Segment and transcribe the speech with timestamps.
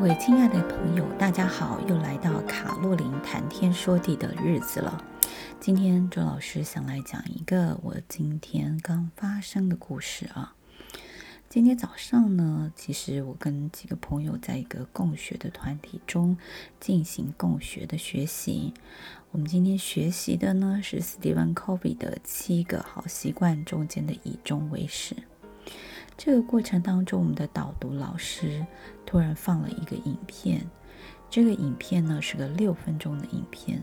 [0.00, 5.04] 各位亲爱的朋友，大家好，又来到卡洛琳谈天说地的日子了。
[5.60, 10.54] 今天周老师想来讲一个我今天刚发生的故事啊。
[11.50, 16.38] 今天早上呢，其实我跟几个朋友在一个共学的团体中
[16.80, 18.72] 进行共学的学习。
[19.32, 25.14] 我们今天学习的呢是 Stephen Covey 的七个好习惯中间的以终为始。
[26.22, 28.66] 这个过程当中，我们的导读老师
[29.06, 30.60] 突然放了一个影片。
[31.30, 33.82] 这个影片呢是个六分钟的影片。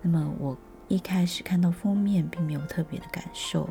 [0.00, 0.56] 那么我
[0.86, 3.68] 一开始看到封面，并没有特别的感受。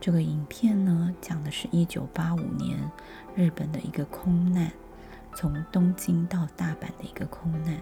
[0.00, 2.76] 这个影片呢讲的是一九八五年
[3.36, 4.72] 日本的一个空难，
[5.32, 7.80] 从东京到大阪的一个空难。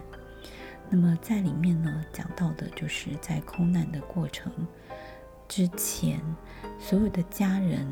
[0.87, 4.53] 那么在里面呢讲到的就是在空难的过程
[5.47, 6.21] 之前，
[6.77, 7.87] 所有的家人。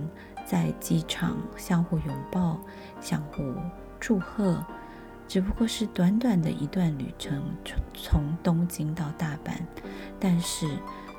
[0.49, 2.57] 在机场相互拥抱、
[3.01, 3.53] 相互
[3.99, 4.63] 祝贺，
[5.27, 9.57] 只不过是短短的一段旅程，从从东京到大阪。
[10.17, 10.65] 但是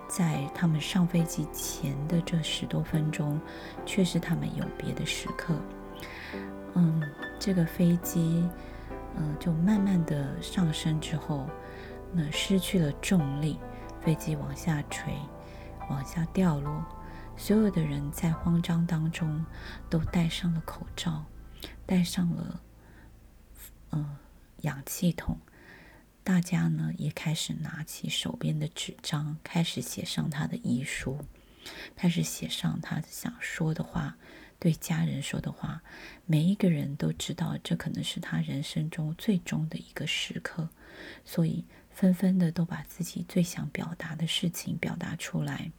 [0.09, 3.39] 在他们上飞机前的这十多分钟，
[3.85, 5.55] 却是他们永别的时刻。
[6.73, 7.03] 嗯，
[7.39, 8.49] 这个飞机，
[9.15, 11.47] 嗯，就慢慢的上升之后，
[12.15, 13.59] 那失去了重力，
[14.01, 15.13] 飞机往下垂，
[15.91, 16.83] 往下掉落。
[17.39, 19.47] 所有的人在慌张当中
[19.89, 21.25] 都戴上了口罩，
[21.87, 22.61] 戴上了
[23.91, 24.19] 呃
[24.63, 25.39] 氧气筒。
[26.23, 31.25] 大家呢也开始拿起手边的纸张，开始写上他的遗书，
[31.97, 34.19] 开始写上他想说的话，
[34.59, 35.81] 对家人说的话。
[36.27, 40.69] 每一个人都知道这可能是他人生中最终的一个时刻，
[41.25, 45.71] 所以纷纷的都把自己最想表达的事情表达出来。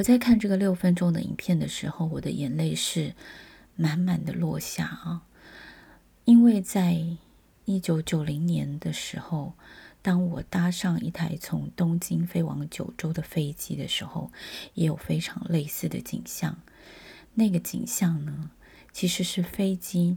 [0.00, 3.14] 我在看这个六分钟的影片的时候，我的眼泪是
[3.76, 5.26] 满满的落下啊！
[6.24, 7.04] 因为在
[7.66, 9.52] 一九九零年的时候，
[10.00, 14.32] 当我搭上一台从东京飞往九州的飞机的时候，
[14.72, 16.56] 也有非常类似的景象。
[17.34, 18.50] 那个景象呢，
[18.94, 20.16] 其实是飞机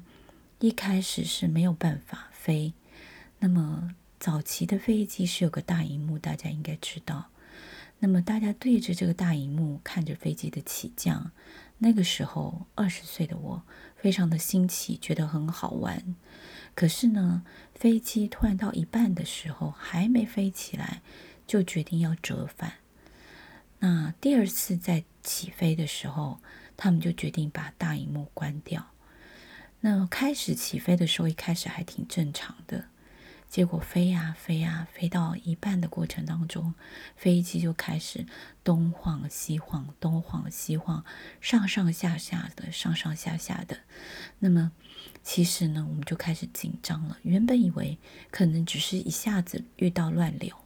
[0.59, 2.71] 一开始是没有办法飞。
[3.39, 7.31] 那么早期的飞机是有个大荧幕，大家应该知道。
[7.99, 11.31] 那么大家对着这个大荧幕看着飞机的起降，
[11.77, 13.63] 那个时候二十岁的我
[13.95, 16.15] 非常的新奇，觉得很好玩。
[16.75, 17.43] 可是呢，
[17.73, 21.01] 飞机突然到一半的时候还没飞起来，
[21.47, 22.73] 就决定要折返。
[23.79, 26.39] 那第二次再起飞的时候，
[26.75, 28.87] 他们就决定把大荧幕关掉。
[29.81, 32.85] 那开始起飞的时候，一开始还挺正常的。
[33.53, 36.73] 结果飞呀飞呀，飞到一半的过程当中，
[37.15, 38.25] 飞机就开始
[38.63, 41.05] 东晃西晃，东晃西晃，
[41.39, 43.81] 上上下下的，上上下下的。
[44.39, 44.71] 那么，
[45.21, 47.19] 其实呢，我们就开始紧张了。
[47.21, 47.99] 原本以为
[48.31, 50.57] 可能只是一下子遇到乱流，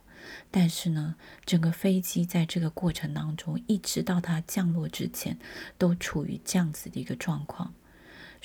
[0.49, 5.37] 但是呢，整个飞机在这个过程当中，一直到它降落之前，
[5.77, 7.73] 都处于这样子的一个状况。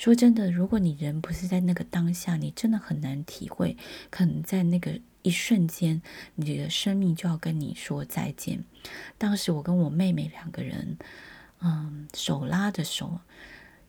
[0.03, 3.77] 说真的，如果你人不是在那个当下，你真的很难体会。
[4.09, 6.01] 可能在那个一瞬间，
[6.35, 8.65] 你的生命就要跟你说再见。
[9.17, 10.97] 当时我跟我妹妹两个人，
[11.61, 13.21] 嗯，手拉着手，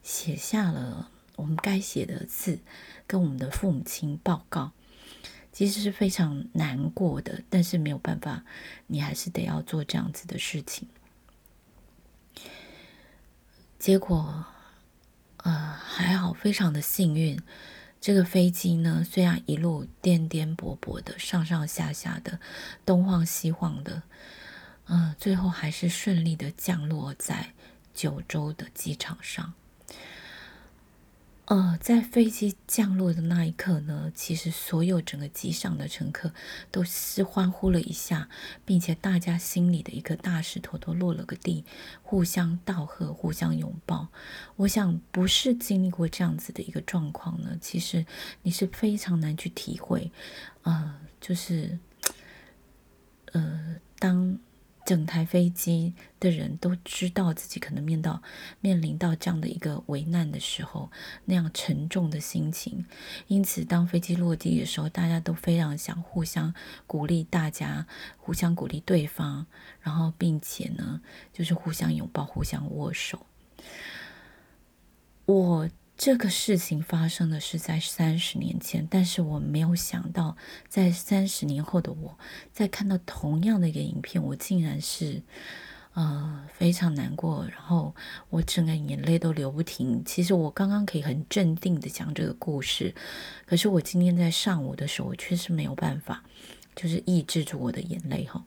[0.05, 2.61] 写下了我们该写的字，
[3.09, 4.71] 跟我们的父母亲报告。
[5.51, 8.45] 其实是非常难过的，但是没有办法，
[8.87, 10.87] 你还是得要做这样子的事情。
[13.81, 14.47] 结果。
[15.45, 17.41] 呃，还好，非常的幸运。
[18.01, 22.39] 这个飞机呢，虽然一路颠颠簸簸的，上上下下的，
[22.85, 24.03] 东晃西晃的，
[24.87, 27.55] 嗯、呃，最后还是顺利的降落在
[27.95, 29.55] 九州的机场上。
[31.47, 36.33] 呃，在飞机降落的那一刻呢，其实所有整个机上的乘客
[36.71, 38.31] 都是欢呼了一下，
[38.65, 41.67] 并且大家心里的一颗大石头都落了个地，
[42.03, 44.09] 互相道贺，互相拥抱。
[44.57, 48.07] 我想，不是经历过这样子的一个状况呢，其实
[48.43, 50.11] 你是非常难去体会，
[50.63, 51.79] 呃，就是，
[53.33, 54.39] 呃，当。
[54.85, 58.23] 整台飞机的人都知道自己可能面到
[58.61, 60.91] 面临到这样的一个危难的时候，
[61.25, 62.85] 那样沉重的心情。
[63.27, 66.55] 因此，当飞机落地的时候，大家都非常想互相
[66.87, 67.87] 鼓励，大家
[68.19, 69.47] 互相鼓励对方，
[69.81, 71.01] 然后并且呢，
[71.33, 73.27] 就是互相拥抱、互相握手。
[75.27, 75.69] 我。
[75.97, 80.37] 这个事情发生的是在三十年前，但是我没有想到，
[80.69, 82.19] 在三十年后的我，
[82.53, 85.23] 在看到同样的一个影片，我竟然是，
[85.93, 87.95] 呃，非常难过，然后
[88.29, 90.03] 我整个眼泪都流不停。
[90.05, 92.93] 其实我刚刚可以很镇定的讲这个故事，
[93.47, 96.25] 可是我今天在上午的时候，我确实没有办法，
[96.75, 98.45] 就是抑制住我的眼泪哈，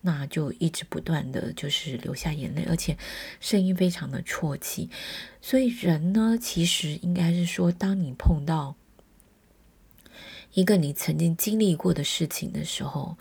[0.00, 2.96] 那就一直不断的就是流下眼泪，而且
[3.40, 4.88] 声音非常的啜泣。
[5.40, 8.76] 所以人呢，其实应该是说，当你碰到。
[10.54, 13.18] 一个你曾经经历过的事情的时候，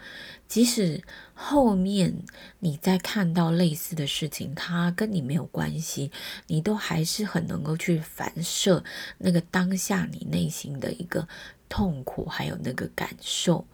[0.48, 1.04] 即使
[1.34, 2.16] 后面
[2.60, 6.12] 你再看到类似的事情，它跟你没有关系，
[6.48, 8.84] 你都还是很能够去反射
[9.18, 11.28] 那个当下你内心的一个
[11.68, 13.66] 痛苦，还有那个感受，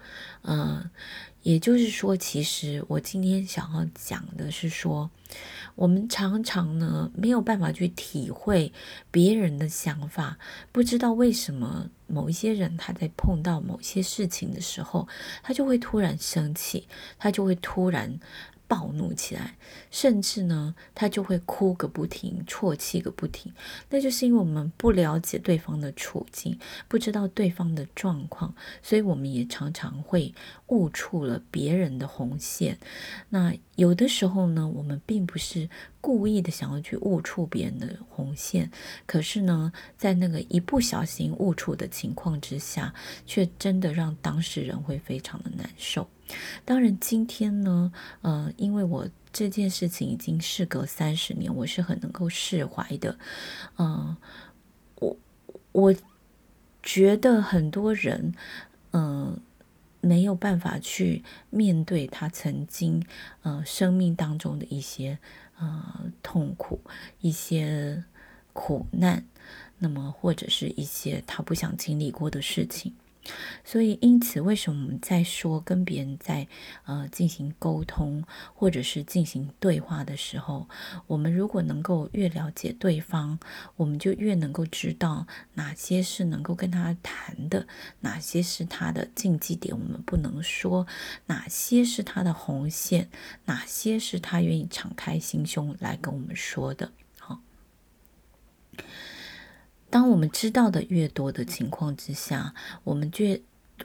[0.43, 0.89] 嗯。
[1.43, 5.09] 也就是说，其实我今天想要讲的是说，
[5.75, 8.71] 我们常常呢没有办法去体会
[9.09, 10.37] 别人的想法，
[10.71, 15.07] 不知道为什么某一些人他在碰到某些事情的时候，
[15.41, 16.87] 他就会突然生气，
[17.17, 18.19] 他就会突然。
[18.69, 19.57] 暴怒起来，
[19.89, 23.51] 甚至呢，他就会哭个不停，啜泣个不停。
[23.89, 26.57] 那就是因为我们不了解对方的处境，
[26.87, 30.31] 不知道对方的状况，所以我们也常常会
[30.67, 32.77] 误触了别人的红线。
[33.29, 35.67] 那有的时候呢，我们并不是
[35.99, 38.69] 故意的想要去误触别人的红线，
[39.07, 42.93] 可是呢，在那个一不小心误触的情况之下，
[43.25, 46.07] 却真的让当事人会非常的难受。
[46.65, 47.91] 当然，今天呢，
[48.21, 53.17] 呃，因为我这件事情已经事隔三十年，我是很能够释怀的。
[53.77, 54.17] 嗯、呃，
[54.95, 55.17] 我
[55.71, 55.95] 我
[56.81, 58.33] 觉得很多人，
[58.91, 59.39] 嗯、呃，
[60.01, 63.05] 没有办法去面对他曾经，
[63.43, 65.19] 呃，生命当中的一些，
[65.59, 66.79] 呃，痛苦，
[67.21, 68.03] 一些
[68.53, 69.25] 苦难，
[69.77, 72.93] 那么或者是一些他不想经历过的事情。
[73.63, 76.47] 所以，因此，为什么我们在说跟别人在
[76.85, 78.23] 呃进行沟通，
[78.53, 80.67] 或者是进行对话的时候，
[81.07, 83.39] 我们如果能够越了解对方，
[83.75, 87.67] 我们就越能够知道哪些是能够跟他谈的，
[87.99, 90.87] 哪些是他的禁忌点，我们不能说，
[91.27, 93.09] 哪些是他的红线，
[93.45, 96.91] 哪些是他愿意敞开心胸来跟我们说的。
[99.89, 102.53] 当我们知道的越多的情况之下，
[102.83, 103.25] 我们就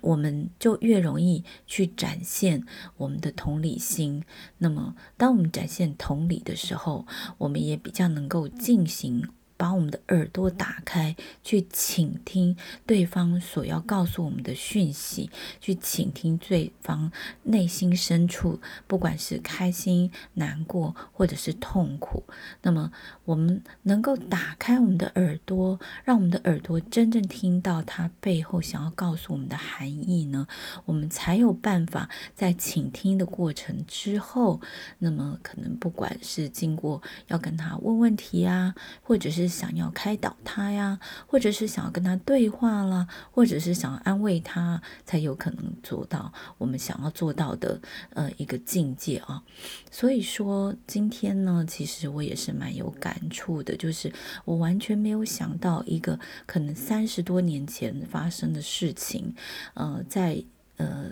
[0.01, 2.65] 我们就越容易去展现
[2.97, 4.25] 我们的同理心。
[4.59, 7.07] 那么，当我们展现同理的时候，
[7.39, 9.29] 我们也比较能够进行。
[9.57, 11.15] 把我们的耳朵打开，
[11.45, 15.31] 去倾听对方所要告诉我们的讯息，
[15.61, 17.11] 去倾听对方
[17.45, 22.25] 内心深处，不管是开心、难过，或者是痛苦。
[22.63, 22.91] 那么，
[23.25, 30.49] 我们能够打开我们的耳朵，让我们的耳朵真正听到他背后想要告诉我们的含义呢？
[30.85, 34.61] 我们才有办法在倾听的过程之后，
[34.99, 39.44] 那么可能不管是经过要跟他问问题啊，或者是。
[39.49, 47.81] 想要开导他呀，或者是想要跟他对话啦，或者是想要安慰他，才有可能做到我们想要做到的
[48.11, 49.43] 呃一个境界啊。
[49.91, 54.13] 所以说今天呢，其实我也是蛮有感触的，就是
[54.45, 59.35] 我完全没有想到一个可能三十多年前发生的事情，
[59.75, 60.43] 呃，在
[60.77, 61.11] 呃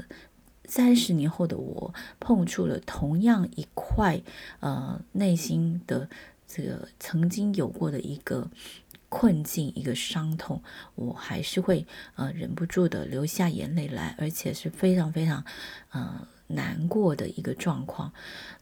[0.67, 4.21] 三十年后的我碰触了同样一块
[4.61, 6.09] 呃内心的。
[6.55, 8.51] 这个曾经有过的一个
[9.09, 10.63] 困境，一个伤痛，
[10.95, 15.45] 我还是会呃忍不住的流下眼泪来，而且是非常非常
[15.93, 16.29] 呃。
[16.55, 18.13] 难过的一个状况，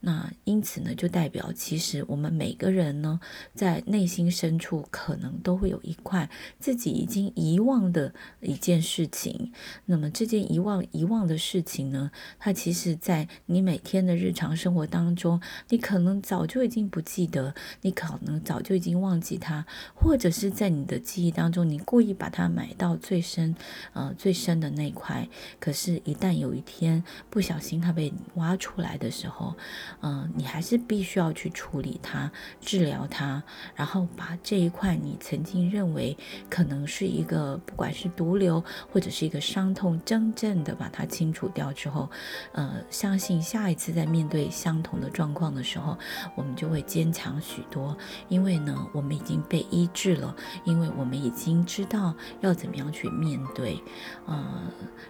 [0.01, 3.21] 那因此呢，就代表其实我们每个人呢，
[3.55, 6.29] 在内心深处可能都会有一块
[6.59, 9.53] 自己已经遗忘的一件事情。
[9.87, 23.55] 那么这件遗忘遗忘的事情呢，它其实，在你每天的日常生活当中，你可能早就已经不记得，你可能早就已经忘记它，或者是在你的记忆当中，你故意把它埋到最深，
[23.93, 25.29] 呃，最深的那块。
[25.59, 29.57] 可是，一旦有一天不小心，它被挖出来的时候，
[30.03, 33.43] 嗯、你还是必须要去处理它、治疗它，
[33.75, 36.17] 然后把这一块你曾经认为
[36.49, 42.11] 可能是一个不管是毒瘤或者是一个伤痛，真正的把它清除掉之后，
[42.53, 45.97] 呃，相信下一次在面对相同的状况的时候，
[46.35, 47.97] 我们就会坚强许多，
[48.29, 50.35] 因为呢，我们已经被医治了，
[50.65, 53.83] 因为我们已经知道要怎么样去面对，
[54.27, 54.63] 呃，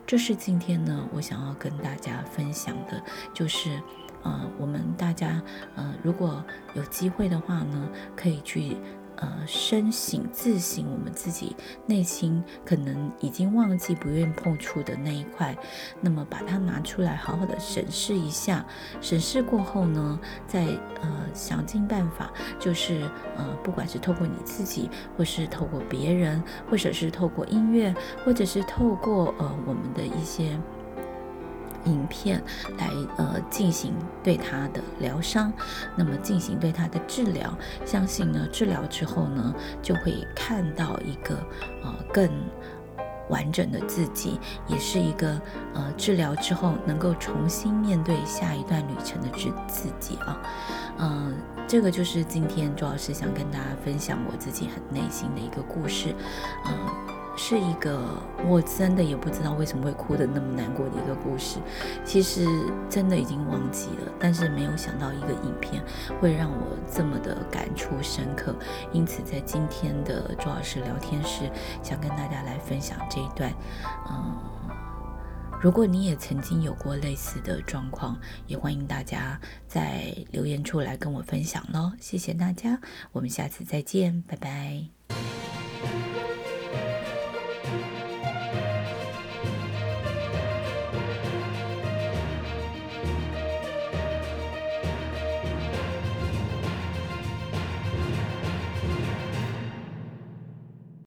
[0.07, 2.60] 这是今天呢，我想要跟大家分享。
[2.61, 3.03] 想的
[3.33, 3.81] 就是，
[4.23, 5.41] 呃，我们大家，
[5.77, 8.77] 呃，如果有机会的话呢，可以去，
[9.17, 15.57] 呃深省自省我们自己内心可能已经忘记不愿碰触的那一块，
[16.03, 18.65] 那么把它拿出来，好好的审视一下。
[19.01, 20.67] 审视过后呢，再
[21.01, 23.01] 呃想尽办法，就是
[23.39, 30.59] 呃不管是透过你自己，或是透过别人，或者是透过音乐，或者是透过呃我们的一些。
[31.85, 32.43] 影片
[32.79, 35.53] 来呃进行对他的疗伤，
[35.97, 41.37] 那么进行对他的治疗，相信呢治疗之后呢就会看到一个
[41.83, 42.29] 呃更
[43.29, 45.41] 完整的自己，也是一个
[45.73, 50.43] 呃治疗之后能够重新面对下一段旅程的自自己啊，
[50.99, 51.37] 嗯、
[51.69, 56.13] 这个就是今天周老师想跟大家分享我自己很内心的一个故事，
[56.67, 56.73] 嗯、
[57.43, 57.99] 是一个
[58.47, 61.59] 我真的也不知道为什么会哭得那么难过的一个故事，
[62.05, 62.47] 其实
[62.91, 65.83] 真的已经忘记了，但是没有想到一个影片
[66.21, 68.55] 会让我这么的感触深刻，
[68.93, 71.51] 因此在今天的周老师聊天室，
[71.83, 73.51] 想跟大家来分享这一段。
[74.11, 74.37] 嗯，
[75.63, 81.91] 如果你也曾经有过类似的状况，也欢迎大家在留言处来跟我分享喽。
[81.99, 82.79] 谢谢大家，
[83.13, 85.00] 我们下次再见，拜拜。